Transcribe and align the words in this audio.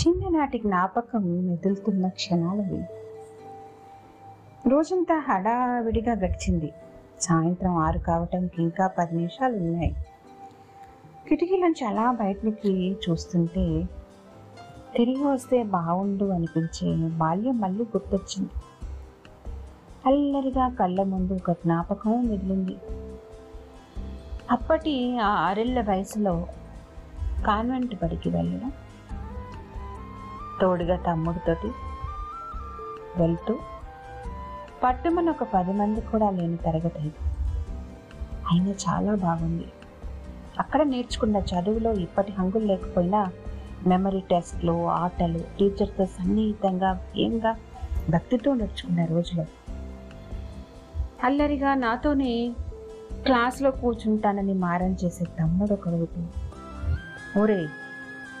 చిన్ననాటి 0.00 0.58
జ్ఞాపకం 0.58 1.46
మెదులుతున్న 1.46 2.08
క్షణాలవి. 2.08 2.84
రోజంతా 4.68 5.18
హడావిడిగా 5.18 6.12
గడిచింది. 6.12 6.72
సాయంత్రం 7.20 7.76
ఆరు 7.76 7.98
కావటానికి 7.98 8.62
ఇంకా 8.62 8.86
పది 8.86 9.16
నిమిషాలు 9.16 9.56
ఉన్నాయి. 9.56 9.96
కిటికీలోంచి 11.28 11.84
అలా 11.84 12.10
బయటకి 12.10 12.96
చూస్తుంటే 13.10 13.88
తిరిగి 14.96 15.24
వస్తే 15.24 15.62
బాగుండు 15.62 16.24
అనిపించే 16.24 17.08
బాల్యం 17.08 17.60
మళ్ళీ 17.60 17.84
గుర్తొచ్చింది. 17.84 18.50
అల్లరిగా 20.06 20.68
కళ్ళ 20.68 21.02
ముందు 21.02 21.32
ఒక 21.32 21.52
జ్ఞాపకం 21.52 22.28
మిగిలింది. 22.28 22.76
అప్పటి 24.50 25.18
ఆ 25.18 25.28
ఆరేళ్ళ 25.28 25.80
వయసులో 25.80 26.46
కాన్వెంట్ 27.46 27.94
బడికి 28.02 28.28
వెళ్ళడం 28.28 28.72
తోడుగా 30.60 30.96
తమ్ముడితోటి 30.96 31.72
వెళ్తూ 33.16 33.58
పట్టుమని 34.84 35.30
ఒక 35.30 35.42
పది 35.54 35.72
మంది 35.72 36.00
కూడా 36.00 36.30
లేని 36.30 36.56
తరగతి 36.56 36.98
ఇది. 36.98 37.12
అయినా 38.52 38.70
చాలా 38.70 39.14
బాగుంది. 39.14 39.72
అక్కడ 40.58 40.82
నేర్చుకున్న 40.82 41.36
చదువులో 41.36 41.92
ఇప్పటి 41.92 42.32
హంగులు 42.32 42.64
లేకపోయినా 42.64 43.32
మెమరీ 43.86 44.20
టెస్ట్లు 44.20 44.86
ఆటలు 44.86 45.38
టీచర్తో 45.58 46.06
సన్నిహితంగా 46.06 47.00
ఏంగా 47.16 47.56
భక్తితో 48.10 48.54
నేర్చుకున్న 48.54 49.04
రోజులు. 49.04 49.44
అల్లరిగా 51.24 51.74
నాతోనే 51.74 52.54
క్లాస్లో 53.24 53.70
కూర్చుంటానని 53.70 54.54
మారం 54.54 54.96
చేసే 55.04 55.24
తమ్ముడు 55.24 55.72
ఒకడు. 55.72 56.08
ఓరే 57.38 57.66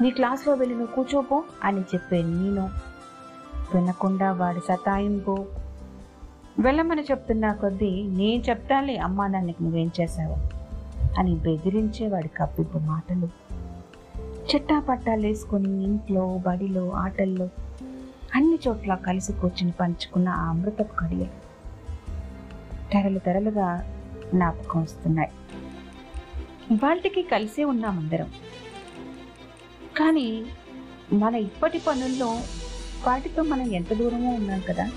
నీ 0.00 0.10
క్లాస్లో 0.10 0.54
వెళ్ళి 0.54 0.76
నువ్వు 0.76 0.94
కూర్చోపో 0.94 1.44
అని 1.64 1.80
చెప్పే 1.80 2.22
నేను. 2.22 2.70
వినకుండా 3.74 4.32
వాడి 4.32 4.60
సతాయింపు. 4.60 5.46
వెళ్ళమని 6.60 7.02
చెప్తున్నా 7.02 7.52
కొద్దీ 7.52 8.02
నేను 8.02 8.42
చెప్తానులే 8.42 8.96
అమ్మా 8.96 9.26
నాన్నకి 9.26 9.62
నువ్వేం 9.62 9.90
చేశావు 10.00 10.36
అని 11.18 11.34
బెదిరించే 11.34 12.08
వాడి 12.08 12.28
కప్పిపు 12.28 12.78
మాటలు. 12.78 13.28
చిట్టా 14.22 14.80
పట్టాలు 14.80 15.26
వేసుకొని 15.26 15.84
ఇంట్లో 15.84 16.40
బడిలో 16.46 16.90
ఆటల్లో 16.90 17.48
అన్ని 18.34 18.58
చోట్ల 18.68 18.94
కలిసి 18.94 19.32
కూర్చుని 19.32 19.72
పంచుకున్న 19.72 20.28
ఆ 20.28 20.48
అమృతపు 20.48 20.96
కడియలు 20.98 21.44
తెరలు 22.92 23.18
తెరలుగా 23.18 23.96
జ్ఞాపకం 24.34 24.82
వస్తున్నాయి. 24.82 25.30
ఇవాళకి 26.70 27.22
కలిసే 27.22 27.64
ఉన్నామందరం 27.64 28.30
కానీ 29.98 30.46
మన 31.12 31.34
ఇప్పటి 31.34 31.78
పనుల్లో 31.78 32.26
వాటితో 33.06 33.42
మనం 33.42 33.72
ఎంత 33.72 33.92
దూరమో 33.94 34.30
ఉన్నాం 34.30 34.60
కదా? 34.60 34.90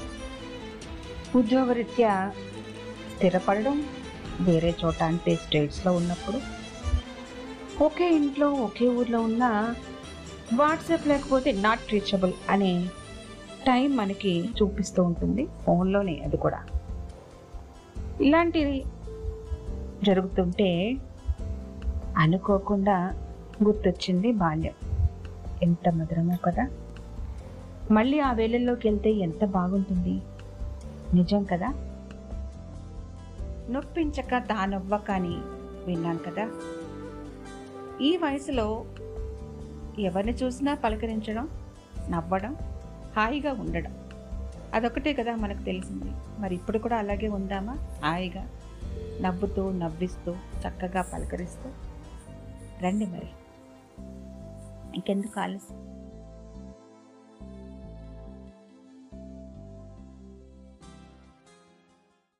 ఉద్యోగరీత్యా 1.35 2.33
స్థిరపడడం 3.15 3.83
వేరే 4.41 4.75
చోట 4.85 5.03
అంటే 5.03 5.35
స్టేట్స్లో 5.35 5.91
ఉన్నప్పుడు 5.91 6.39
ఒకే 7.83 8.15
ఇంట్లో 8.15 8.51
ఒకే 8.51 8.87
ఊర్లో 8.87 9.21
ఉన్న 9.21 9.75
వాట్సాప్ 10.53 11.07
లేకపోతే 11.07 11.51
నాట్ 11.51 11.93
రీచబుల్ 11.93 12.33
అనే 12.49 12.87
టైం 13.67 13.97
మనకి 13.97 14.49
చూపిస్తూ 14.61 15.03
ఉంటుంది 15.03 15.47
ఫోన్లోనే 15.65 16.21
అది 16.25 16.37
కూడా. 16.37 16.65
ఇలాంటివి 18.21 18.85
జరుగుతుంటే 20.03 20.97
అనుకోకుండా 22.17 23.13
గుర్తొచ్చింది 23.63 24.31
బాల్యం. 24.31 24.73
ఎంత 25.63 25.89
మధురమో 25.89 26.37
కదా. 26.45 26.69
మళ్ళీ 27.91 28.19
ఆ 28.19 28.33
వేళల్లోకి 28.33 28.89
వెళ్తే 28.89 29.11
ఎంత 29.11 29.45
బాగుంటుంది. 29.45 30.21
నిజం 31.13 31.43
కదా. 31.43 31.73
నొప్పించక 33.69 34.37
తానవ్వక 34.37 35.11
అని 35.11 35.35
విన్నాం 35.85 36.17
కదా. 36.17 36.49
ఈ 38.01 38.17
వయసులో 38.17 38.85
ఎవరిని 39.99 40.33
చూసినా 40.33 40.75
పలకరించడం 40.75 41.49
నవ్వడం 42.09 42.55
హాయిగా 43.17 43.53
ఉండడం 43.53 43.95
అదొకటే 44.73 45.13
కదా 45.13 45.35
మనకు 45.35 45.61
తెలిసింది. 45.61 46.11
మరి 46.39 46.55
ఇప్పుడు 46.55 46.77
కూడా 46.77 46.97
అలాగే 46.97 47.27
ఉందామా? 47.27 47.77
హాయిగా 48.05 48.49
నవ్వుతూ 49.21 49.71
నవ్విస్తూ 49.71 50.31
చక్కగా 50.31 51.01
పలకరిస్తూ. 51.01 51.69
రండి 52.81 53.05
మరి. 53.05 53.46
ఇంకెందుకు 54.96 55.40
ఆలస్యం 55.40 55.78